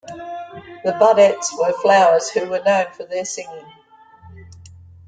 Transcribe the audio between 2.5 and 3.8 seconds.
known for their singing.